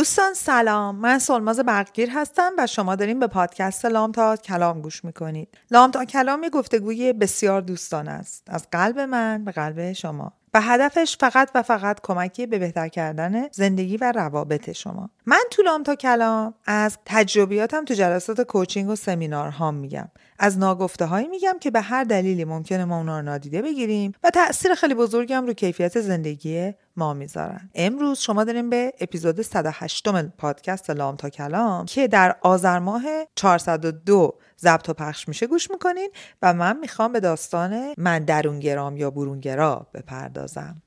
[0.00, 0.96] دوستان سلام.
[0.96, 5.48] من سلماز برقگیر هستم و شما داریم به پادکست لام تا کلام گوش می‌کنید.
[5.70, 8.46] لام تا کلام یه گفتگوی بسیار دوستان است.
[8.50, 10.32] از قلب من به قلب شما.
[10.54, 15.10] و هدفش فقط و فقط کمکی به بهتر کردن زندگی و روابط شما.
[15.26, 20.08] من تو لام تا کلام از تجربیاتم تو جلسات کوچینگ و سمینارهام میگم.
[20.38, 24.30] از ناگفته هایی میگم که به هر دلیلی ممکنه ما اونا رو نادیده بگیریم و
[24.30, 27.70] تاثیر خیلی بزرگم رو کیفیت زندگی ما می‌ذارن.
[27.74, 30.08] امروز شما داریم به اپیزود 108
[30.38, 33.02] پادکست لام تا کلام که در آذر ماه
[33.36, 36.10] 402 ضبط و پخش میشه گوش می‌کنین
[36.42, 40.82] و من می‌خوام به داستان من درونگرام یا برونگرا بپردازم.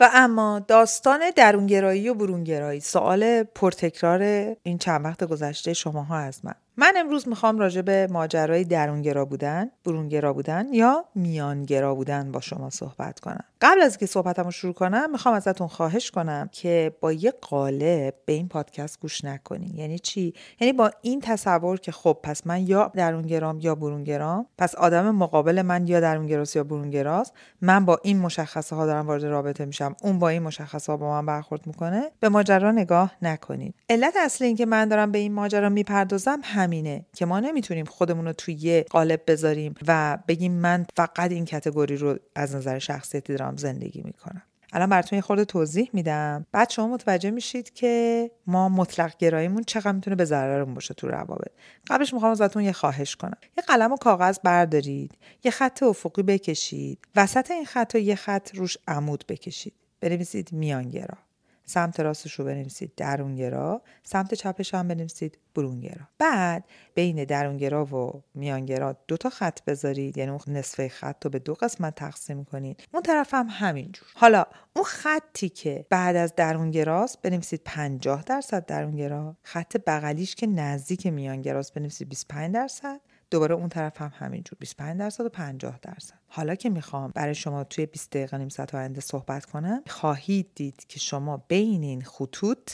[0.00, 2.80] و اما داستان درونگرایی و برونگرایی.
[2.80, 4.22] سوال پرتکرار
[4.62, 6.54] این چند وقت گذشته شماها از من.
[6.80, 12.70] من امروز می‌خوام راجع به ماجرای درونگرا بودن، برونگرا بودن یا میانگرا بودن با شما
[12.70, 13.44] صحبت کنم.
[13.60, 18.14] قبل از که صحبتم رو شروع کنم می‌خوام ازتون خواهش کنم که با یه قالب
[18.26, 19.76] به این پادکست گوش نکنین.
[19.76, 24.74] یعنی چی؟ یعنی با این تصور که خب پس من یا درونگرام یا برونگرام، پس
[24.74, 29.64] آدم مقابل من یا درونگراست یا برونگراست، من با این مشخصه ها دارم وارد رابطه
[29.64, 32.10] میشم، اون با این مشخصه ها با من برخورد می‌کنه.
[32.20, 33.74] به ماجرا نگاه نکنید.
[33.90, 36.40] علت اصلی اینکه من دارم به این ماجرا می‌پردازم
[36.70, 41.44] همینه که ما نمی‌تونیم خودمون رو توی یه قالب بذاریم و بگیم من فقط این
[41.44, 44.42] کتگوری رو از نظر شخصیتی دارم زندگی می‌کنم.
[44.72, 46.46] الان براتون یه خورده توضیح میدم.
[46.52, 51.50] بعد شما متوجه میشید که ما مطلق گراییمون چقدر می‌تونه به ضررمون باشه تو روابط.
[51.86, 53.36] قبلش می‌خوام ازتون یه خواهش کنم.
[53.58, 55.18] یه قلم و کاغذ بردارید.
[55.44, 56.98] یه خط افقی بکشید.
[57.16, 59.74] وسط این خط و یه خط روش عمود بکشید.
[60.00, 61.18] بنویسید میانگرا.
[61.70, 63.82] سمت راستش رو بنویسید درونگرا.
[64.02, 66.08] سمت چپش هم بنویسید برونگرا.
[66.18, 66.64] بعد
[66.94, 71.54] بین درونگرا و میانگرا دو تا خط بذارید یعنی اون نصفه خط رو به دو
[71.54, 74.08] قسمت تقسیم کنید اون طرف هم همینجور.
[74.14, 74.44] حالا
[74.76, 79.36] اون خطی که بعد از درونگراست بنویسید 50 درصد درونگرا.
[79.42, 83.00] خط بغلیش که نزدیک میانگراست بنویسید 25 درصد.
[83.30, 86.14] دوباره اون طرف هم همینجور 25 درصد و 50 درصد.
[86.26, 90.86] حالا که می‌خوام برای شما توی 20 دقیقه نیم ساعت آینده صحبت کنم خواهید دید
[90.88, 92.72] که شما بین این خطوط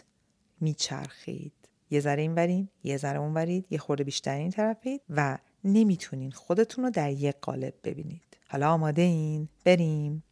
[0.60, 1.52] میچرخید.
[1.90, 6.30] یه ذره این ورین یه ذره اون ورید یه خورده بیشتر این طرفید و نمی‌تونین
[6.30, 8.38] خودتون رو در یک قالب ببینید.
[8.48, 10.22] حالا آماده این؟ بریم.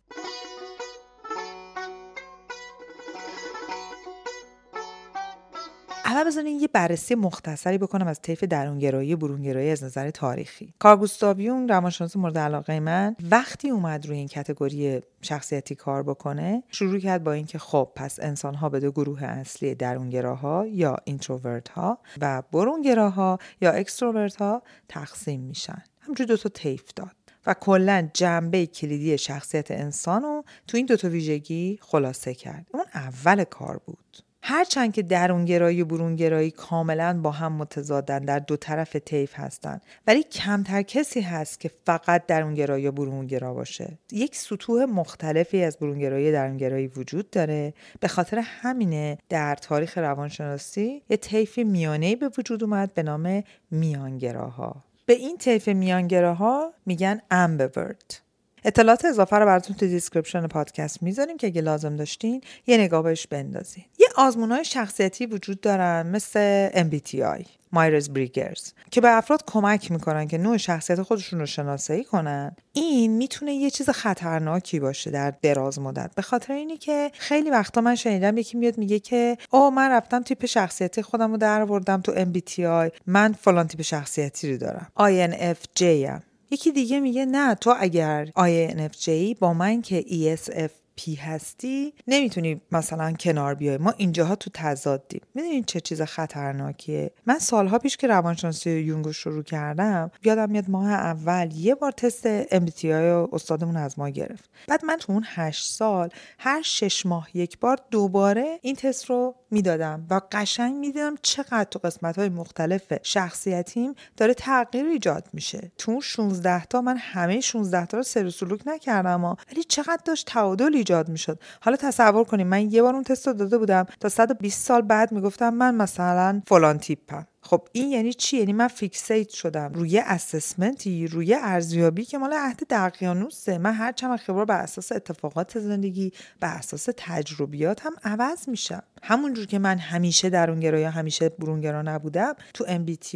[6.15, 10.75] اول بذارین یه بررسی مختصری بکنم از طیف درونگرایی و برونگرایی از نظر تاریخی.
[10.79, 16.63] کارل گوستاو یونگ روانشناس مورد علاقه من وقتی اومد روی این category شخصیتی کار بکنه
[16.69, 21.69] شروع کرد با اینکه خب پس انسان ها به دو گروه اصلی درونگراها یا introvert
[21.69, 25.83] ها و برونگراها یا extrovert ها تقسیم میشن.
[26.01, 31.09] همجور دو تا طیف داد و کلا جنبه کلیدی شخصیت انسان رو تو این دوتا
[31.09, 32.67] ویژگی خلاصه کرد.
[32.73, 34.25] اون اول کار بود.
[34.47, 40.23] هرچند که درونگرایی و برونگرایی کاملا با هم متضادن در دو طرف طیف هستند ولی
[40.23, 43.99] کمتر کسی هست که فقط درونگرایی یا برونگرا باشه.
[44.13, 47.75] یک سطوح مختلفی از برونگرایی درونگرایی وجود داره.
[48.01, 54.85] به خاطر همینه در تاریخ روانشناسی یه طیف میانه به وجود اومد به نام میانگراها.
[55.07, 58.21] به این طیف میانگراها میگن ambivert
[58.65, 63.27] اطلاعات اضافه رو براتون تو description پادکست می‌ذاریم که اگه لازم داشتین یه نگاه بهش
[63.27, 63.85] بندازین.
[63.99, 70.29] یه آزمون های شخصیتی وجود دارن مثل MBTI Myers Briggs که به افراد کمک می‌کنن
[70.29, 72.57] که نوع شخصیت خودشون رو شناسایی کنن.
[72.73, 76.11] این می‌تونه یه چیز خطرناکی باشه در دراز مدت.
[76.15, 80.23] به خاطر اینی که خیلی وقتا من شنیدم یکی میاد میگه که او من رفتم
[80.23, 84.93] تیپ شخصیتی خودم رو در آوردم تو MBTI من فلان تیپ شخصیتی رو دارم.
[84.99, 86.23] INFJ ام.
[86.55, 93.13] یکی دیگه میگه نه تو اگر INFJ با من که ESF پی هستی نمی‌تونی مثلا
[93.13, 93.79] کنار بیای.
[93.79, 95.21] ما اینجاها تو تضادیم.
[95.35, 100.91] می‌دونین چه چیز خطرناکیه؟ من سالها پیش که روانشناسی یونگ شروع کردم یادم میاد ماه
[100.91, 102.85] اول یه بار تست MBTI
[103.33, 104.51] استادمون از ما گرفت.
[104.69, 106.09] بعد من تو اون هشت سال
[106.39, 111.79] هر شش ماه یک بار دوباره این تست رو می‌دادم و قشنگ می‌دیدم چقدر تو
[111.79, 115.73] قسمت های مختلف شخصیتیم داره تغییر ایجاد میشه.
[115.79, 120.27] تو اون 16 تا من همه 16 تا رو سر سلوک نکردم ولی چقدر داشت
[120.27, 121.39] تعادل ایجاد می‌شد.
[121.61, 125.13] حالا تصور کنیم من یه بار اون تست رو داده بودم تا 120 سال بعد
[125.13, 127.27] می‌گفتم من مثلا فلان تیپم.
[127.47, 129.73] خب این یعنی چی؟ یعنی من fixate شدم.
[129.73, 134.93] روی assessment ی روی ارزیابی که مال عهد دقیانوسه من هر چند خب بر اساس
[134.93, 138.83] اتفاقات زندگی بر اساس تجربیات هم عوض میشم.
[139.03, 143.15] همونجور که من همیشه درونگرا یا همیشه برونگرا نبودم تو MBTI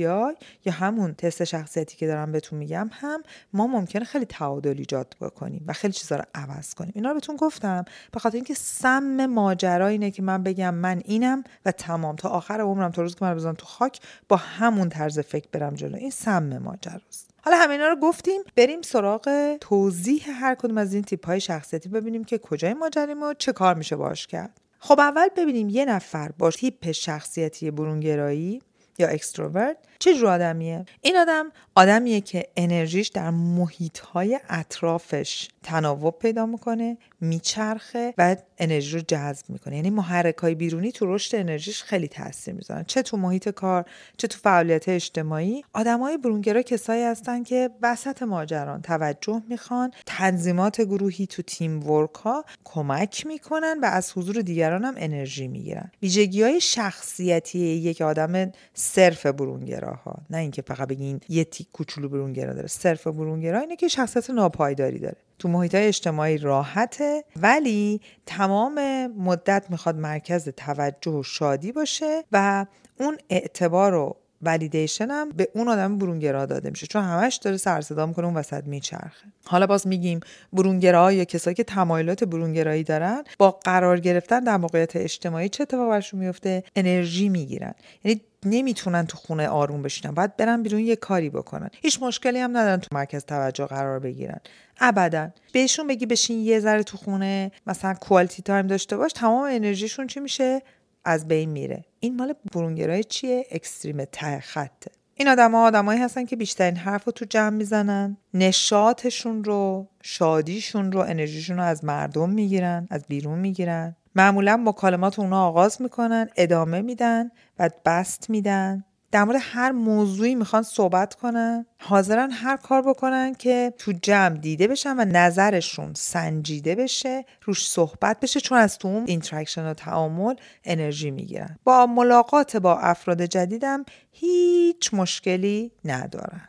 [0.64, 3.22] یا همون تست شخصیتی که دارم بهتون میگم هم
[3.52, 6.92] ما ممکنه خیلی تعادل ایجاد بکنیم و خیلی چیزا رو عوض کنیم.
[6.94, 7.84] اینا رو بهتون گفتم.
[8.12, 12.16] به خاطر اینکه سم ماجرا اینه که من بگم من اینم و تمام.
[12.16, 15.74] تا آخر عمرم تا روز که من بزنم تو خاک با همون طرز فکر برم
[15.74, 15.96] جلو.
[15.96, 17.30] این سم ماجراست.
[17.42, 22.24] حالا همینا رو گفتیم بریم سراغ توضیح هر کدوم از این تیپ های شخصیتی ببینیم
[22.24, 24.60] که کجای ماجریم و چه کار میشه باش کرد.
[24.78, 28.62] خب اول ببینیم یه نفر با تیپ شخصیتی برونگرایی
[28.98, 36.18] یا اکستروورت چه جور آدمیه؟ این آدم آدمیه که انرژیش در محیط های اطرافش تناوب
[36.18, 39.76] پیدا می‌کنه میچرخه و انرژی رو جذب می‌کنه.
[39.76, 43.84] یعنی محرک های بیرونی تو رشد انرژیش خیلی تاثیر می‌ذارن چه تو محیط کار
[44.16, 45.64] چه تو فعالیت اجتماعی.
[45.72, 52.44] آدمای برونگرا کسایی هستن که وسط ماجران توجه می‌خوان تنظیمات گروهی تو تیم ورک ها
[52.64, 55.90] کمک می‌کنن و از حضور دیگران هم انرژی می‌گیرن.
[56.02, 58.52] ویژگی های شخصیتی یک آدم
[58.88, 62.66] صرف برونگراها نه اینکه فقط بگین یه تیک کوچولو برونگرا داره.
[62.66, 65.16] صرف برونگرا اینه که شخصیت ناپایداری داره.
[65.38, 72.66] تو محیط های اجتماعی راحته ولی تمام مدت می‌خواد مرکز توجه و شادی باشه و
[73.00, 76.86] اون اعتبار و ولیدیشن هم به اون آدم برونگرا داده میشه.
[76.86, 79.26] چون همش داره سر صدا می‌کنه اون وسط میچرخه.
[79.44, 80.20] حالا باز میگیم
[80.52, 86.00] برونگرا یا کسایی که تمایلات برونگرایی دارن با قرار گرفتن در موقعیت اجتماعی چه اتفاقی
[86.12, 87.74] میفته انرژی می‌گیرن.
[88.04, 91.70] یعنی نمی‌تونن تو خونه آروم بشینن باید برن بیرون یه کاری بکنن.
[91.82, 94.40] هیچ مشکلی هم ندارن تو مرکز توجه قرار بگیرن.
[94.80, 95.30] ابدا.
[95.52, 100.20] بهشون بگی بشین یه ذره تو خونه مثلا کوالیتی تایم داشته باش تمام انرژیشون چی
[100.20, 100.62] میشه؟
[101.04, 101.84] از بین میره.
[102.00, 104.90] این مال برونگرای چیه؟ extreme ته خطه.
[105.14, 110.92] این آدم ها آدمایی هستن که بیشترین حرف رو تو جمع می‌زنن نشاطشون رو شادیشون
[110.92, 113.96] رو انرژیشون رو از مردم می‌گیرن از بیرون می‌گیرن.
[114.18, 118.84] معمولا مکالمات اونا آغاز می‌کنن ادامه میدن و بسط میدن.
[119.12, 121.66] در مورد هر موضوعی می‌خوان صحبت کنن.
[121.80, 128.20] حاضرن هر کار بکنن که تو جمع دیده بشن و نظرشون سنجیده بشه روش صحبت
[128.20, 131.58] بشه چون از تو اون interaction و تعامل انرژی می‌گیرن.
[131.64, 136.48] با ملاقات با افراد جدیدم هیچ مشکلی ندارن.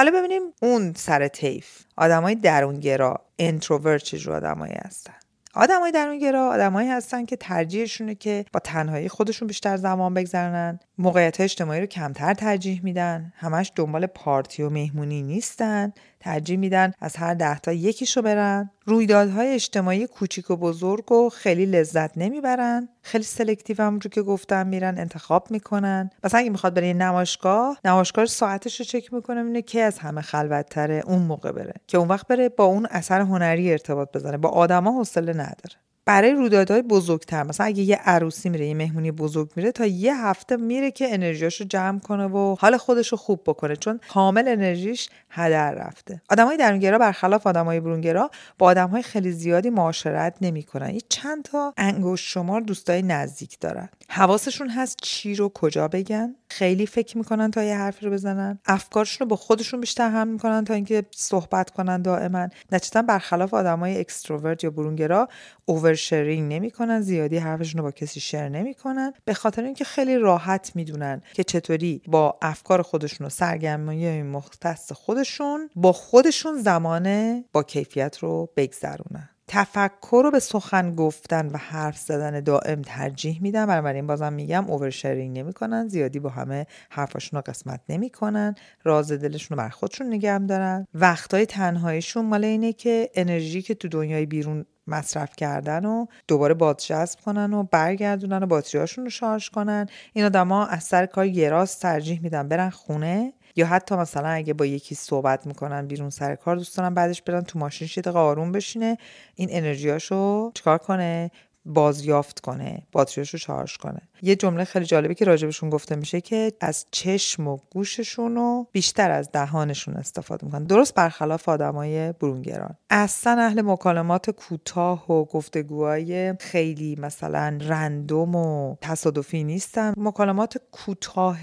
[0.00, 5.14] حالا ببینیم اون سر تیف آدمای درونگرا انتروورت چه آدمایی هستن؟
[5.54, 11.80] آدمای درونگرا آدمایی هستن که ترجیحشونه که با تنهایی خودشون بیشتر زمان بگذرنن موقعیت اجتماعی
[11.80, 15.92] رو کمتر ترجیح میدن همش دنبال پارتی و مهمونی نیستن.
[16.20, 18.70] ترجیح میدن از هر دهتا یکیشو برن.
[18.86, 22.88] رویدادهای اجتماعی کوچیک و بزرگ و خیلی لذت نمی‌برن.
[23.02, 26.10] خیلی سلکتیو همونجور که گفتم میرن انتخاب می‌کنن.
[26.24, 31.02] مثلا اگه می‌خواد بره نمایشگاه نمایشگاه ساعتش رو چک می‌کنه اینه که از همه خلوتتره
[31.06, 31.74] اون موقع بره.
[31.86, 35.76] که اون وقت بره با اون اثر هنری ارتباط بزنه با آدما حوصله نداره.
[36.10, 37.42] برای رویدادهای بزرگتر.
[37.42, 41.64] مثلا اگه یه عروسی میره یه مهمونی بزرگ میره تا یه هفته میره که انرژیاشو
[41.64, 46.22] جمع کنه و حال خودش رو خوب بکنه چون کامل انرژیش هدر رفته.
[46.30, 50.94] آدمای درونگرا برخلاف آدمای برونگرا با آدمهای خیلی زیادی معاشرت نمی‌کنن.
[50.94, 53.88] یه چند تا انگشت شمار دوستای نزدیک دارن.
[54.08, 56.34] حواسشون هست چی رو کجا بگن.
[56.48, 58.58] خیلی فکر می‌کنن تا یه حرفی رو بزنن.
[58.66, 62.48] افکارشون رو با خودشون بیشتر هم می‌کنن تا اینکه صحبت کنن دائما.
[62.72, 65.28] نتیجتا برخلاف آدمای اکستروورت یا برونگرا
[65.64, 70.72] اوور شرینگ نمی‌کنن زیادی حرفشون رو با کسی شیر نمی‌کنن به خاطر اینکه خیلی راحت
[70.74, 78.18] می‌دونن که چطوری با افکار خودشون و سرگرمی مختص خودشون با خودشون زمان با کیفیت
[78.18, 79.28] رو بگذرونن.
[79.52, 83.66] تفکر رو به سخن گفتن و حرف زدن دائم ترجیح میدن.
[83.66, 88.54] بنابراین بازم میگم اوورشرینگ نمی‌کنن زیادی با همه حرفاشون رو قسمت نمی‌کنن.
[88.84, 93.88] راز دلشون رو بر خودشون نگه دارن وقتای تنهاییشون مال اینه که انرژی که تو
[93.88, 99.86] دنیای بیرون مصرف کردن و دوباره بازجذب کنن و برگردونن و باتریاشون رو شارژ کنن.
[100.12, 104.54] این آدما از سر کار یه راست ترجیح میدن برن خونه یا حتی مثلا اگه
[104.54, 108.98] با یکی صحبت می‌کنن بیرون سر کار دوست بعدش برن تو ماشین دقیقه آروم بشینه.
[109.34, 111.30] این انرژیاشو چیکار کنه؟
[111.64, 114.00] بازیافت کنه باتریاشو شارژ کنه.
[114.22, 119.10] یه جمله خیلی جالبی که راجبشون گفته میشه که از چشم و گوششون و بیشتر
[119.10, 120.64] از دهانشون استفاده می‌کنن.
[120.64, 122.76] درست برخلاف آدمای برونگران.
[122.90, 129.94] اصلا اهل مکالمات کوتاه و گفتگوهای خیلی مثلا رندوم و تصادفی نیستن.
[129.96, 131.38] مکالمات کوتاه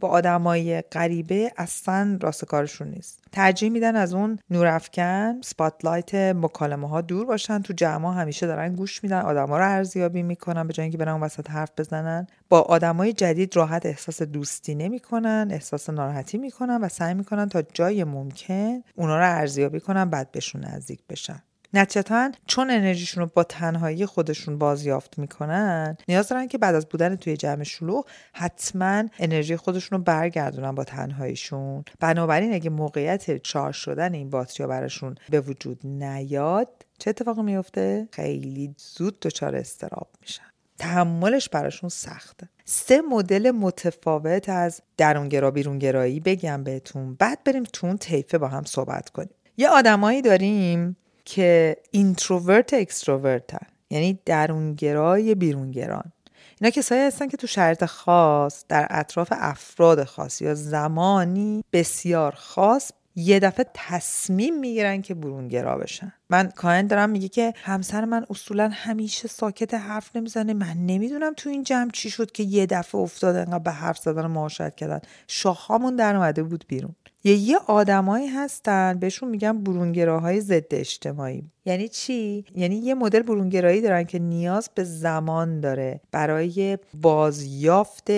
[0.00, 3.19] با آدمای غریبه اصلا راست کارشون نیست.
[3.32, 7.62] ترجیح میدن از اون نورافکن سپاتلایت مکالمه ها دور باشن.
[7.62, 11.50] تو جمع همیشه دارن گوش میدن آدما رو ارزیابی می‌کنن به جای اینکه برن وسط
[11.50, 12.26] حرف بزنن.
[12.48, 18.04] با آدمای جدید راحت احساس دوستی نمی‌کنن احساس ناراحتی می‌کنن و سعی می‌کنن تا جای
[18.04, 21.42] ممکن اونا رو ارزیابی کنن بعد بهشون نزدیک بشن.
[21.74, 27.16] نتیجتا چون انرژیشون رو با تنهایی خودشون بازیافت می‌کنن نیاز دارن که بعد از بودن
[27.16, 31.84] توی جمع شلوغ حتما انرژی خودشون رو برگردونن با تنهاییشون.
[32.00, 38.74] بنابراین اگه موقعیت charge شدن این باتری براشون به وجود نیاد چه اتفاقی میفته خیلی
[38.78, 40.42] زود دچار اضطراب میشن.
[40.78, 42.48] تحملش براشون سخته.
[42.64, 47.14] سه مدل متفاوت از درونگرا برونگرایی بگم بهتون.
[47.14, 49.34] بعد بریم تو اون طیفه با هم صحبت کنیم.
[49.56, 50.96] یه آدمایی داریم
[51.30, 56.12] که introvert extrovert ن یعنی درونگرای برونگران؟
[56.60, 62.92] اینا کسایی هستن که تو شرط خاص در اطراف افراد خاص یا زمانی بسیار خاص
[63.16, 66.12] یه دفعه تصمیم می‌گیرن که برونگرا بشن.
[66.30, 70.54] من کاهن دارم میگه که همسر من اصولا همیشه ساکت حرف نمی‌زنه.
[70.54, 74.26] من نمی‌دونم تو این جمع چی شد که یه دفعه افتاد انقدر به حرف زدن
[74.26, 75.00] معاشرت کردن.
[75.26, 76.94] شاخامون در اومده بود بیرون.
[77.24, 81.50] یه یه آدمایی هستن بهشون میگن برونگراهای ضد اجتماعی.
[81.64, 86.00] یعنی چی؟ یعنی یه مدل برونگرایی دارن که نیاز به زمان داره.
[86.12, 88.10] برای بازیافت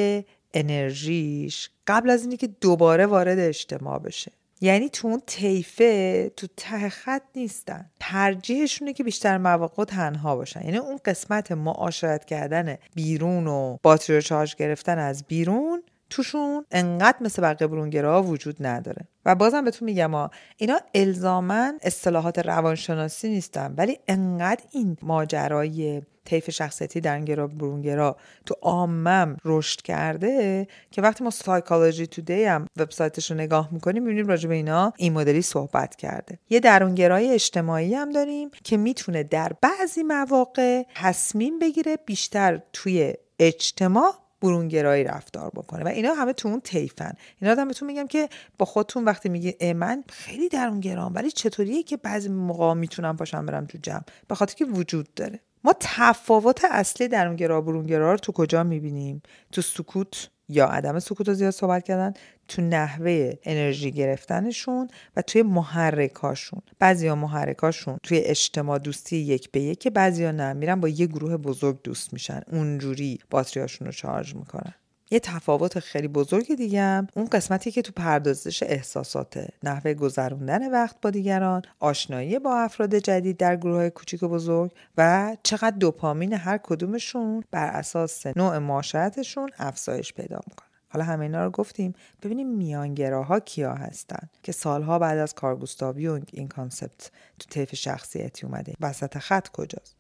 [0.54, 4.32] انرژیش قبل از اینکه دوباره وارد اجتماع بشه.
[4.60, 7.90] یعنی تو اون طیفه تو ته خط نیستن.
[8.00, 10.64] ترجیحشونه که بیشتر مواقع تنها باشن.
[10.64, 15.82] یعنی اون قسمت معاشرت کردن بیرون و باتری چارج گرفتن از بیرون
[16.12, 19.08] توشون انقدر مثل بقیه برونگرا وجود نداره.
[19.24, 26.50] و بازم بهتون میگم ها اینا الزاما اصطلاحات روانشناسی نیستن ولی انقدر این ماجرای طیف
[26.50, 28.16] شخصیتی درونگرا برونگرا
[28.46, 34.26] تو عامم رشد کرده که وقتی ما سایکولوژی تودی هم وبسایتش رو نگاه می‌کنیم می‌بینیم
[34.26, 36.38] راجع به اینا این مدلی صحبت کرده.
[36.50, 44.21] یه درونگرای اجتماعی هم داریم که می‌تونه در بعضی مواقع تصمیم بگیره بیشتر توی اجتماع
[44.42, 45.84] برونگرایی رفتار بکنه.
[45.84, 49.74] و اینا همه تو اون تیفن اینا هم بهتون میگم که با خودتون وقتی میگه
[49.74, 54.54] من خیلی درونگرام ولی چطوریه که بعضی موقع می‌تونم پاشم برم تو جمع؟ به خاطر
[54.54, 55.40] که وجود داره.
[55.64, 59.22] ما تفاوت اصلی درونگرا برونگرا رو تو کجا می‌بینیم؟
[59.52, 62.14] تو سکوت یا عدم سکوت رو زیاد صحبت کردن؟
[62.52, 66.62] تو نحوه انرژی گرفتنشون و توی محرکاشون.
[66.78, 70.52] بعضیا محرکاشون توی اجتماع دوستی یک به یک بعضیا نه.
[70.52, 72.40] میرن با یه گروه بزرگ دوست میشن.
[72.52, 74.74] اونجوری باتریاشون رو چارج می‌کنن.
[75.10, 80.96] یه تفاوت خیلی بزرگ دیگه هم اون قسمتی که تو پردازش احساساته نحوه گذروندن وقت
[81.02, 86.32] با دیگران آشنایی با افراد جدید در گروه های کوچیک و بزرگ و چقدر دوپامین
[86.32, 90.71] هر کدومشون بر اساس نوع معاشرتشون افزایش پیدا می‌کنه.
[90.92, 91.94] حالا همه اینا رو گفتیم.
[92.22, 97.74] ببینیم میانگراها کیا هستن که سالها بعد از کارل گوستاو یونگ این concept تو طیف
[97.74, 98.74] شخصیتی اومده.
[98.80, 99.96] وسط خط کجاست؟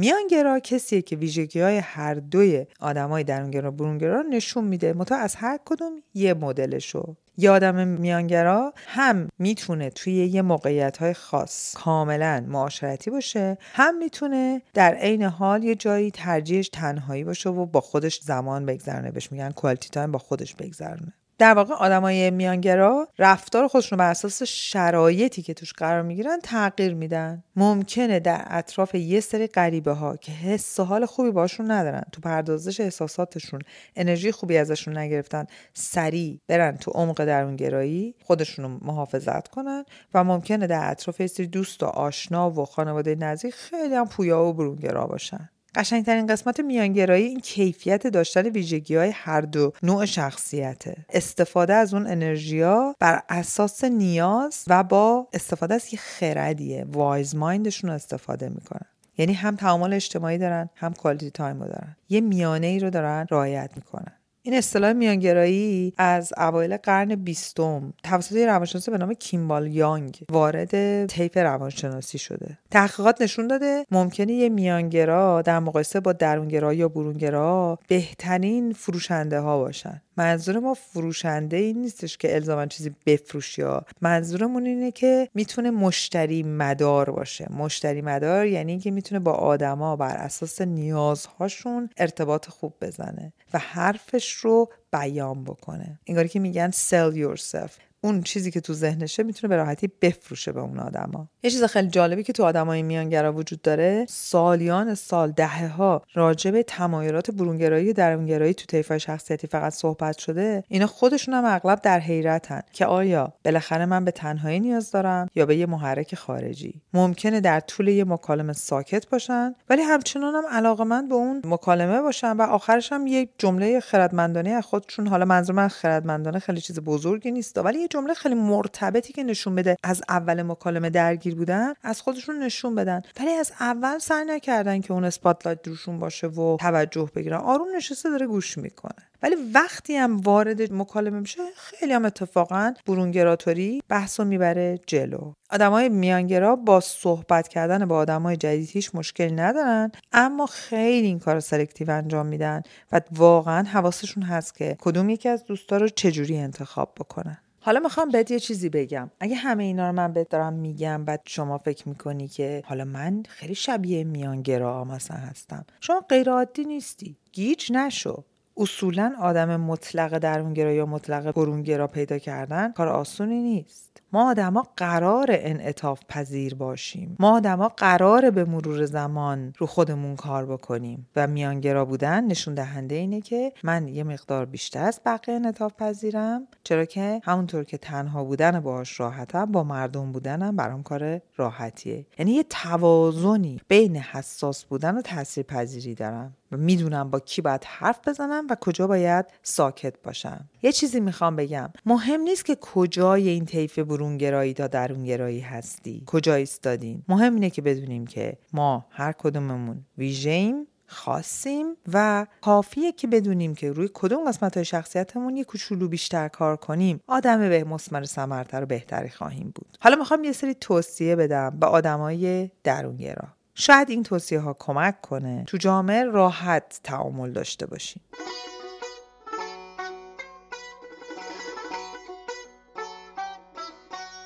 [0.00, 4.92] میانگرا کسیه که ویژگی های هر دوی آدمای درونگرا برونگرا نشون میده.
[4.92, 7.16] منتها از هر کدوم یه مدلشو.
[7.36, 14.62] یه آدم میانگرا هم می‌تونه توی یه موقعیت های خاص کاملا معاشرتی باشه هم می‌تونه
[14.74, 19.50] در عین حال یه جایی ترجیحش تنهایی باشه و با خودش زمان بگذرونه بهش میگن
[19.50, 25.54] quality time با خودش بگذرونه در واقع آدمای میانگرا رفتار خودشون بر اساس شرایطی که
[25.54, 27.44] توش قرار می‌گیرن تغییر میدن.
[27.56, 32.20] ممکنه در اطراف یه سری غریبه ها که حس و حال خوبی باشون ندارن تو
[32.20, 33.60] پردازش احساساتشون
[33.96, 40.66] انرژی خوبی ازشون نگرفتن سریع برن تو عمق درونگرایی خودشون رو محافظت کنن و ممکنه
[40.66, 45.06] در اطراف یه سری دوست و آشنا و خانواده نزدیک خیلی هم پویا و برونگرا
[45.06, 45.50] باشن.
[45.74, 50.96] قشنگترین قسمت میانگرایی این کیفیت داشتن ویژگی های هر دو نوع شخصیته.
[51.08, 56.84] استفاده از اون انرژیا بر اساس نیاز و با استفاده از یه خردیه.
[56.92, 58.86] wise mind شون استفاده می‌کنن.
[59.18, 61.96] یعنی هم تعامل اجتماعی دارن هم کوالیتی تایم دارن.
[62.08, 64.12] یه میانه ای رو دارن رعایت می‌کنن.
[64.42, 71.36] این اصطلاح میانگرایی از اوایل قرن بیستم توسط روانشناس به نام کیمبال یانگ وارد طیف
[71.36, 72.58] روانشناسی شده.
[72.70, 79.58] تحقیقات نشون داده ممکنه یه میانگرا در مقایسه با درونگرا یا برونگرا بهترین فروشنده ها
[79.58, 80.02] باشن.
[80.20, 86.42] منظور ما فروشنده این نیستش که الزاما چیزی بفروشی یا منظورمون اینه که می‌تونه مشتری
[86.42, 87.52] مدار باشه.
[87.52, 94.32] مشتری مدار یعنی که می‌تونه با آدما بر اساس نیازهاشون ارتباط خوب بزنه و حرفش
[94.32, 95.98] رو بیان بکنه.
[96.06, 97.70] انگاری که میگن sell yourself.
[98.00, 101.28] اون چیزی که تو ذهنشه می‌تونه به راحتی بفروشه به اون آدما.
[101.42, 106.50] یه چیز خیلی جالبی که تو آدمای میانگرا وجود داره سالیان سال دهه ها راجع
[106.50, 111.80] به تمایلات برونگرایی و درونگرایی تو طیفای شخصیتی فقط صحبت شده اینا خودشون هم اغلب
[111.82, 116.82] در حیرتن که آیا بالاخره من به تنهایی نیاز دارم یا به یه محرک خارجی.
[116.94, 122.36] ممکنه در طول یه مکالمه ساکت باشن ولی همچنان هم علاقه به اون مکالمه باشن
[122.36, 125.06] و آخرش هم یک جمله خردمندانه از خودشون.
[125.06, 129.54] حالا منظور من خردمندانه خیلی چیز بزرگی نیست ولی یه جمله خیلی مرتبطی که نشون
[129.54, 133.02] بده از اول مکالمه درگیر بودن از خودشون نشون بدن.
[133.20, 137.36] ولی از اول سعی نکردن که اون اسپاتلایت روشون باشه و توجه بگیرن.
[137.36, 139.10] آروم نشسته داره گوش می‌کنه.
[139.22, 145.32] ولی وقتی هم وارد مکالمه میشه خیلی هم اتفاقا برونگرا طوری بحث می‌بره جلو.
[145.50, 151.40] آدمای میانگرا با صحبت کردن با آدمای جدید هیچ مشکلی ندارن اما خیلی این کار
[151.40, 156.94] selective انجام میدن و واقعا حواسشون هست که کدوم یکی از دوستا رو چجوری انتخاب
[157.00, 157.38] بکنن.
[157.62, 159.10] حالا می‌خوام بهت یه چیزی بگم.
[159.20, 163.54] اگه همه اینا رو من بهت میگم بعد شما فکر می‌کنی که حالا من خیلی
[163.54, 165.64] شبیه میانگرا مثلا هستم.
[165.80, 167.16] شما غیر عادی نیستی.
[167.32, 168.24] گیج نشو.
[168.60, 174.02] اصولا آدم مطلق درونگرا یا مطلق برونگرا پیدا کردن کار آسونی نیست.
[174.12, 177.16] ما آدما قرار انعطاف پذیر باشیم.
[177.18, 182.94] ما آدما قرار به مرور زمان رو خودمون کار بکنیم و میانگرا بودن نشون دهنده
[182.94, 188.24] اینه که من یه مقدار بیشتر از بقیه انعطاف پذیرم چرا که همونطور که تنها
[188.24, 192.06] بودن باهاش راحتم با مردم بودنم برام کار راحتیه.
[192.18, 196.36] یعنی یه توازنی بین حساس بودن و تاثیر پذیری دارم.
[196.56, 200.48] می‌دونم با کی باید حرف بزنم و کجا باید ساکت باشم.
[200.62, 201.70] یه چیزی می‌خوام بگم.
[201.86, 206.02] مهم نیست که کجای این طیف برونگرایی تا درونگرایی هستی.
[206.06, 207.02] کجا ایستادین.
[207.08, 213.72] مهم اینه که بدونیم که ما هر کدوممون ویژهیم خاصیم و کافیه که بدونیم که
[213.72, 217.00] روی کدوم قسمت های شخصیتمون یه کوچولو بیشتر کار کنیم.
[217.06, 219.78] آدم به مسمر سمرتر و بهتری خواهیم بود.
[219.80, 223.28] حالا می‌خوام یه سری توصیه بدم به آدمای درونگرا.
[223.54, 228.02] شاید این توصیه ها کمک کنه تو جامعه راحت تعامل داشته باشیم.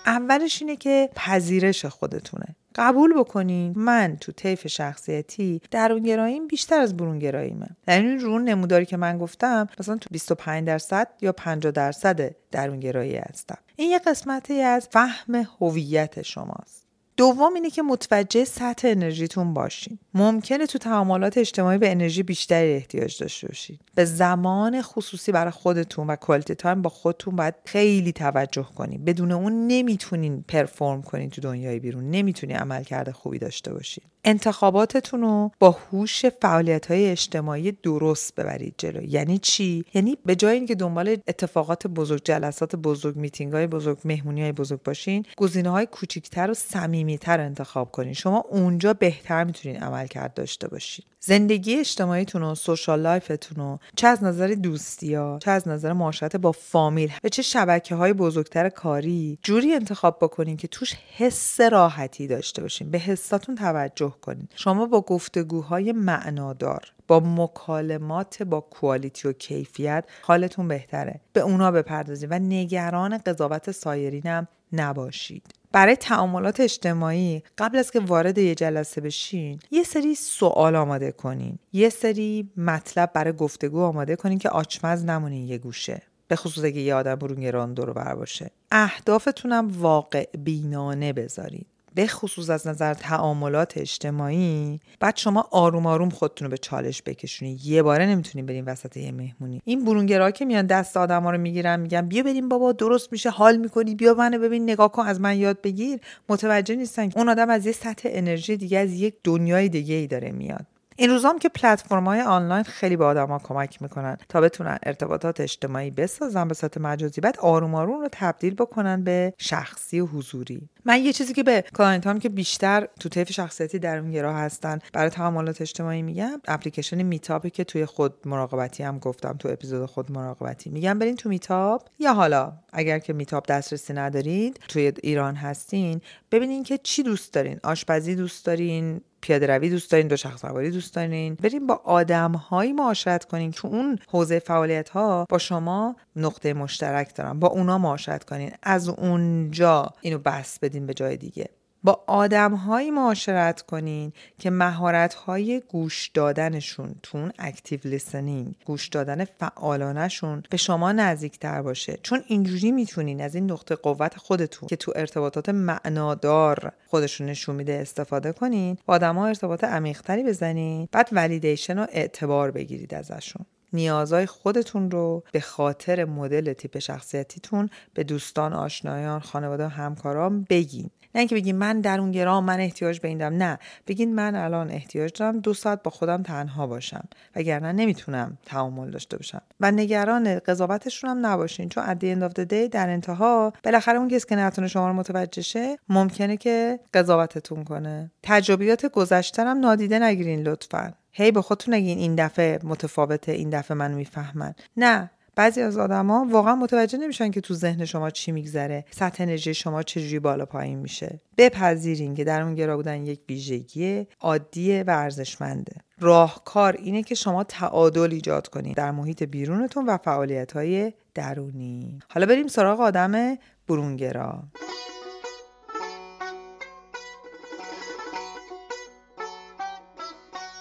[0.07, 2.57] اولش اینه که پذیرش خودتونه.
[2.75, 7.67] قبول بکنین من تو طیف شخصیتی درونگراییم بیشتر از برونگراییمه.
[7.89, 13.17] یعنی این رون نموداری که من گفتم مثلا تو 25 درصد یا 50 درصد درونگرایی
[13.17, 13.59] هستم.
[13.77, 16.84] این یه قسمتی از فهم هویت شماست.
[17.17, 19.99] دوم اینه که متوجه سطح انرژیتون باشین.
[20.15, 26.07] ممکنه تو تعاملات اجتماعی به انرژی بیشتری احتیاج داشته باشید به زمان خصوصی برای خودتون
[26.07, 31.41] و کوالیتی تایم با خودتون باید خیلی توجه کنید بدون اون نمی‌تونین پرفورم کنین تو
[31.41, 32.11] دنیای بیرون.
[32.11, 34.05] نمی‌تونین عملکرد خوبی داشته باشین.
[34.25, 39.03] انتخاباتتون رو با هوش فعالیت های اجتماعی درست ببرید جلو.
[39.03, 44.43] یعنی چی؟ یعنی به جای اینکه دنبال اتفاقات بزرگ جلسات بزرگ میتینگ های بزرگ مهمونی
[44.43, 46.55] های بزرگ باشین گزینه های کوچیکتر و
[47.05, 48.13] صمیمیتر انتخاب کنین.
[48.13, 51.05] شما اونجا بهتر می‌تونین عمل کرد داشته باشین.
[51.21, 55.93] زندگی اجتماعیتون و social life تون رو چه از نظر دوستی ها چه از نظر
[55.93, 61.61] معاشرت با فامیل و چه شبکه های بزرگتر کاری جوری انتخاب بکنین که توش حس
[61.61, 62.91] راحتی داشته باشین.
[62.91, 64.49] به حساتون توجه کنین.
[64.55, 71.21] شما با گفتگوهای معنادار با مکالمات با quality و کیفیت حالتون بهتره.
[71.33, 75.47] به اونا بپردازید و نگران قضاوت سایرینم نباشید.
[75.75, 81.59] برای تعاملات اجتماعی قبل از که وارد یه جلسه بشین یه سری سوال آماده کنین.
[81.73, 86.03] یه سری مطلب برای گفتگو آماده کنین که آچمز نمونین یه گوشه.
[86.29, 88.51] به خصوص اگه یه آدم برون دور بر باشه.
[88.71, 96.47] اهدافتونم واقع بینانه بذارید به خصوص از نظر تعاملات اجتماعی بعد شما آروم آروم خودتون
[96.47, 97.61] رو به چالش بکشونی.
[97.65, 99.63] یه باره نمی‌تونین بریم وسط یه مهمونی.
[99.65, 103.57] این برونگرا که میان دست آدما رو می‌گیرن میگن بیا بریم بابا درست میشه حال
[103.57, 106.01] می‌کنی بیا منو ببین نگاه کن از من یاد بگیر.
[106.29, 110.33] متوجه نیستن اون آدم از یه سطح انرژی دیگه از یک دنیای دیگه ای داره
[110.33, 110.67] میاد.
[110.97, 115.91] این روزام که پلتفرم های آنلاین خیلی به آدما کمک می‌کنن تا بتونن ارتباطات اجتماعی
[115.91, 120.69] بسازن به صورت مجازی بعد آروم آروم رو تبدیل بکنن به شخصی و حضوری.
[120.87, 125.11] من یه چیزی که به client که بیشتر تو طیف شخصیتی درون گرا هستن برای
[125.11, 130.13] تعاملات اجتماعی میگم اپلیکیشن Meetup ی که توی خود مراقبتی هم گفتم تو اپیزود خود
[130.13, 130.71] مراقبتی.
[130.71, 136.01] میگم برین تو Meetup یا حالا اگر که Meetup دسترسی ندارید توی ایران هستین
[136.33, 137.61] ببینین که چی دوست دارین.
[137.63, 141.35] آشپزی دوست دارین پیاده روی دوست دارین دوچرخه سواری دوست دارین.
[141.35, 147.15] بریم با آدم هایی معاشرت کنین که اون حوزه فعالیت ها با شما نقطه مشترک
[147.15, 148.51] دارن با اونا معاشرت کنین.
[148.63, 151.49] از اونجا اینو بسط بدین به جای دیگه.
[151.83, 160.57] با آدمهایی معاشرت کنین که مهارت‌های گوش دادنشون تون active listening گوش دادن فعالانشون به
[160.57, 161.99] شما نزدیکتر باشه.
[162.03, 167.73] چون اینجوری می‌تونین از این نقطه قوت خودتون که تو ارتباطات معنادار خودشون نشون میده
[167.73, 173.47] استفاده کنین با آدم‌ها ارتباط عمیقتری بزنین بعد validation و اعتبار بگیرید ازشون.
[173.75, 180.91] نیازهای خودتون رو به خاطر مدل تیپ شخصیتیتون به دوستان آشنایان خانواده همکاران بگین.
[181.15, 183.35] نه اینکه بگین من در اون گرام من احتیاج به این دارم.
[183.35, 183.59] نه.
[183.87, 187.09] بگین من الان احتیاج دارم دو ساعت با خودم تنها باشم.
[187.37, 189.43] وگرنه نمی‌تونم تعامل داشته باشم.
[189.61, 191.69] و نگران قضاوتشون هم نباشین.
[191.69, 195.77] چون ادی اند اف در انتها بالاخره اون کسی که نتونه شما رو متوجه شه
[195.89, 198.11] ممکنه که قضاوتتون کنه.
[198.23, 200.95] تجربیات گذشته هم نادیده نگیرین لطفا.
[201.17, 204.55] هی به خودتون نگین این دفعه متفاوته این دفعه من می‌فهمن.
[204.77, 209.55] نه بعضی از آدما واقعا متوجه نمیشن که تو ذهن شما چی میگذره سطح انرژی
[209.55, 211.21] شما چجوری بالا پایین میشه.
[211.39, 215.77] بپذیرین که در اون گرا بودن یک ویژگی عادیه و ارزشمنده.
[216.01, 221.99] راهکار اینه که شما تعادل ایجاد کنید در محیط بیرونتون و فعالیت های درونی.
[222.09, 224.43] حالا بریم سراغ آدم برونگرا.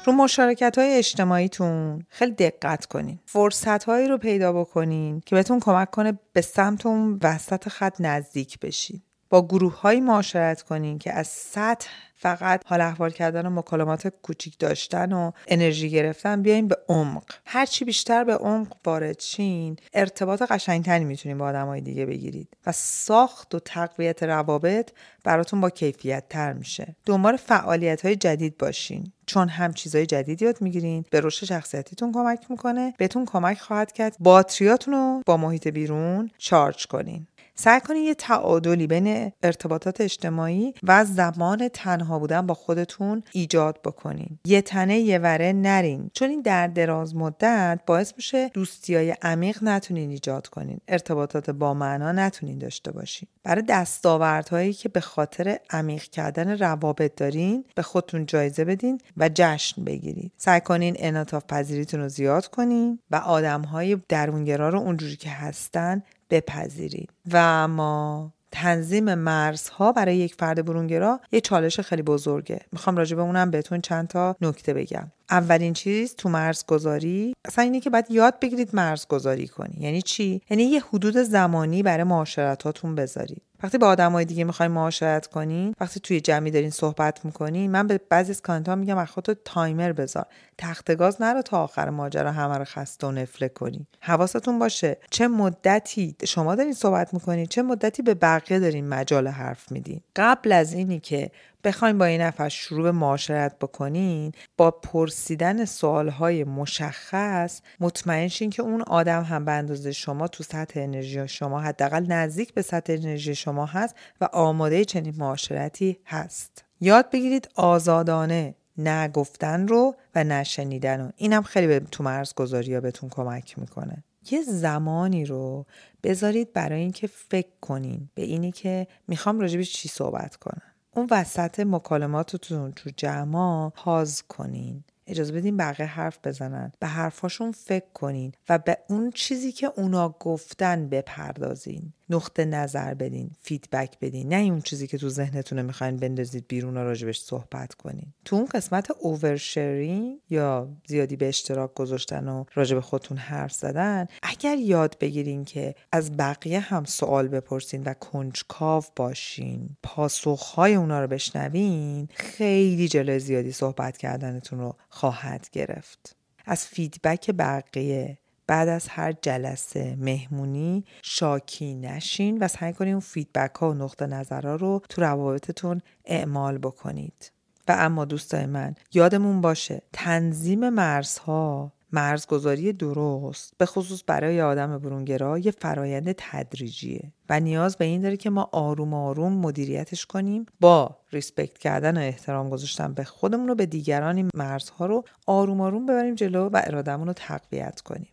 [0.06, 3.20] رو مشارکت های اجتماعیتون خیلی دقت کنین.
[3.26, 8.60] فرصت هایی رو پیدا بکنین که بهتون کمک کنه به سمت اون وسط خط نزدیک
[8.60, 9.02] بشین.
[9.34, 14.60] با گروه های معاشرت کنین که از سطح فقط حال احوال کردن و مکالمات کوچیک
[14.60, 17.24] داشتن و انرژی گرفتن بیاین به عمق.
[17.46, 23.56] هرچی بیشتر به عمق وارد شین ارتباط قشنگتری می‌تونین با آدمای دیگه بگیرید و ساخت
[23.56, 24.92] و تقویت روابط
[25.24, 26.96] براتون با کیفیت تر میشه.
[27.06, 29.12] دنبال فعالیت های جدید باشین.
[29.26, 32.94] چون هم چیزای جدید یاد می‌گیرین به رشد شخصیتیتون کمک می‌کنه.
[32.98, 34.16] بهتون کمک خواهد کرد.
[34.20, 37.28] باتریاتون رو با محیط بیرون چارج کنین.
[37.56, 44.40] سعی کنید یه تعادلی بین ارتباطات اجتماعی و زمان تنها بودن با خودتون ایجاد بکنین.
[44.46, 46.12] یه تنه یه وره نرین.
[46.14, 50.78] چون این در دراز مدت باعث میشه دوستی های عمیق نتونین ایجاد کنین.
[50.88, 53.28] ارتباطات با معنا نتونین داشته باشین.
[53.44, 59.84] برای دستاوردهایی که به خاطر عمیق کردن روابط دارین به خودتون جایزه بدین و جشن
[59.84, 66.04] بگیرید سعی کنین انعطاف پذیریتون رو زیاد کنین و آدمهای درونگرا رو اونجوری که هستن
[66.34, 67.10] بپذیرید.
[67.32, 72.60] و اما تنظیم مرزها برای یک فرد برونگرا یه چالش خیلی بزرگه.
[72.72, 75.12] می‌خوام راجع به اونم بهتون چند تا نکته بگم.
[75.30, 79.76] اولین چیز تو مرزگذاری اصلا اینه که باید یاد بگیرید مرزگذاری کنی.
[79.80, 83.42] یعنی چی؟ یعنی یه حدود زمانی برای معاشرتاتون بذارید.
[83.64, 88.00] وقتی با آدمای دیگه می‌خواین معاشرت کنین وقتی توی جمعی دارین صحبت می‌کنین من به
[88.10, 90.26] بعضی از کانتا میگم از خودت تایمر بذار.
[90.58, 93.88] تخت گاز نرو تا آخر ماجرا همه رو خسته و نفله کنی.
[94.00, 94.98] حواستون باشه.
[95.10, 100.02] چه مدتی شما دارین صحبت می‌کنین چه مدتی به بقیه دارین مجال حرف میدین.
[100.16, 101.32] قبل از اینی که
[101.64, 108.62] بخواین با این نفر شروع به معاشرت بکنین با پرسیدن سوالهای مشخص مطمئن شین که
[108.62, 113.36] اون آدم هم به اندازه شما تو سطح انرژی شما حداقل نزدیک به سطح انرژی
[113.36, 116.64] شما هست و آماده چنین معاشرتی هست.
[116.82, 121.12] یاد بگیرید آزادانه نگفتن رو و نشنیدن رو.
[121.16, 124.04] اینم خیلی به تو مرزگذاری ها بهتون کمک می‌کنه.
[124.32, 125.66] یه زمانی رو
[126.04, 128.10] بذارید برای اینکه فکر کنین.
[128.16, 130.73] به اینی که می‌خوام راجبش چی صحبت کنم.
[130.96, 134.84] اون وسط مکالماتتون تو جمع پاز کنین.
[135.08, 136.72] اجازه بدین بقیه حرف بزنن.
[136.80, 141.94] به حرفاشون فکر کنین و به اون چیزی که اونا گفتن بپردازین.
[142.10, 144.34] نقطه نظر بدین فیدبک بدین.
[144.34, 148.14] نه اون چیزی که تو ذهنتونه می‌خواین بندازید بیرون و راجبش صحبت کنین.
[148.26, 154.58] تو اون قسمت اوورشرینگ یا زیادی به اشتراک گذاشتن و راجب خودتون حرف زدن اگر
[154.58, 162.08] یاد بگیرین که از بقیه هم سوال بپرسین و کنجکاو باشین پاسخهای اونا رو بشنوین
[162.16, 166.16] خیلی جلوی زیادی صحبت کردنتون رو خواهد گرفت.
[166.46, 173.56] از feedback بقیه بعد از هر جلسه مهمونی شاکی نشین و سعی کنید اون feedback
[173.56, 177.32] ها و نقطه نظرها رو تو روابطتون اعمال بکنید.
[177.68, 185.40] و اما دوستای من یادمون باشه تنظیم مرزها مرزگذاری درست به خصوص برای آدم برونگرا
[185.40, 190.98] یه فرایند تدریجیه و نیاز به این داره که ما آروم آروم مدیریتش کنیم با
[191.12, 195.86] respect کردن و احترام گذاشتن به خودمون رو به دیگران این مرزها رو آروم آروم
[195.86, 198.08] ببریم جلو و ارادمون رو تقویت کنیم.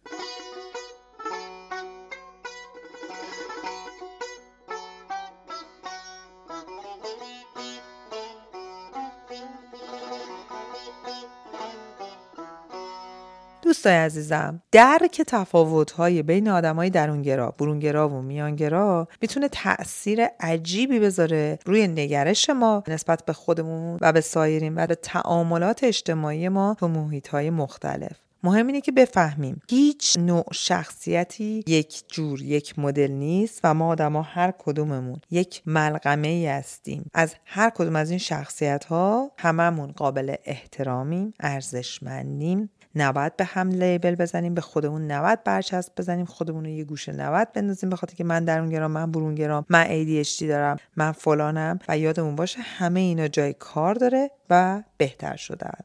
[13.81, 21.89] دوستای عزیزم درک تفاوت‌های بین آدمای درونگرا، برونگرا و میانگرا می‌تونه تاثیر عجیبی بذاره روی
[21.89, 27.51] نگرش ما نسبت به خودمون و به سایرین و به تعاملات اجتماعی ما تو محیط‌های
[27.51, 28.13] مختلف.
[28.43, 34.23] مهم اینه که بفهمیم هیچ نوع شخصیتی یک جور یک مدل نیست و ما آدما
[34.23, 40.35] هر کدوممون یک ملغمه ای هستیم از هر کدوم از این شخصیت ها هممون قابل
[40.45, 46.85] احترامیم ارزشمندیم نباید به هم لیبل بزنیم به خودمون نباید برچسب بزنیم خودمون رو یه
[46.85, 51.79] گوشه نباید بندازیم به خاطر که من درونگرام من برونگرام من ADHD دارم من فلانم
[51.89, 55.81] و یادمون باشه همه اینا جای کار داره و بهتر شدن.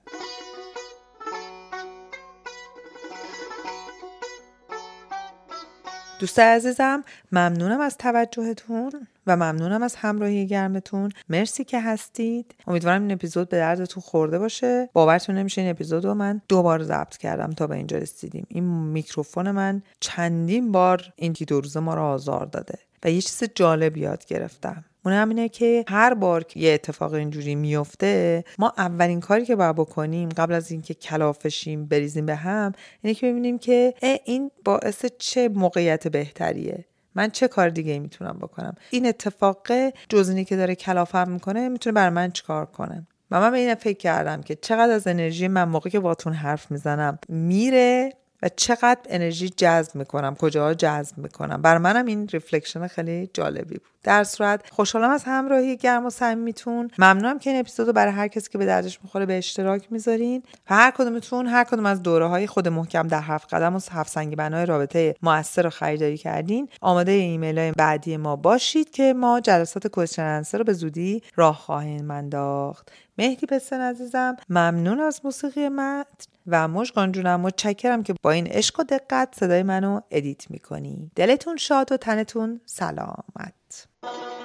[6.20, 8.92] دوست عزیزم ممنونم از توجهتون
[9.28, 11.12] و ممنونم از همراهی گرمتون.
[11.30, 12.56] مرسی که هستید.
[12.68, 14.90] امیدوارم این اپیزود به دردتون خورده باشه.
[14.94, 18.48] باورتون نمیشه این اپیزود رو من دوبار ضبط کردم تا به اینجا رسیدیم.
[18.50, 22.80] این میکروفون من چندین بار این دو روزه ما رو آزار داده.
[23.04, 24.86] و یه چیز جالب یاد گرفتم.
[25.06, 29.76] اون همینه که هر بار که یه اتفاق اینجوری میفته ما اولین کاری که باید
[29.76, 33.94] بکنیم قبل از اینکه کلافشیم بریزیم به هم اینه که ببینیم که
[34.26, 36.86] این باعث چه موقعیت بهتریه.
[37.16, 39.68] من چه کار دیگه می‌تونم بکنم؟ این اتفاق
[40.10, 43.98] جزینی که داره کلافم می‌کنه می‌تونه بر من چیکار کنه؟ و من به این فکر
[43.98, 48.14] کردم که چقدر از انرژی من موقعی که باتون حرف می‌زنم میره
[48.50, 51.62] چقدر انرژی جذب می‌کنم کجاها جذب می‌کنم.
[51.62, 53.95] بر منم این reflection خیلی جالبی بود.
[54.06, 54.70] در هر صورت.
[54.72, 56.92] خوشحالم از همراهی گرم و صمیمیتون.
[57.00, 60.44] ممنونم که این اپیزودو برای هر کسی که به دردش می‌خوره به اشتراک می‌ذارین.
[60.70, 64.12] و هر کدومتون هر کدوم از دوره های خود محکم در هفت قدم و هفت
[64.12, 66.70] سنگی بنای رابطه موثر رو خریداری کردین.
[66.82, 72.12] آماده ایمیل های بعدی ما باشید که ما جلسات کوشن رو به زودی راه خواهیم
[72.12, 72.92] انداخت.
[73.18, 77.42] مهدی پسن عزیزم ممنون از موسیقی متن و مشقان جونم.
[77.42, 81.12] متشکرم که با این عشق و دقت صدای منو ادیت می‌کنی.
[81.16, 83.54] دلتون شاد و تنتون سلامت.
[83.76, 84.45] States.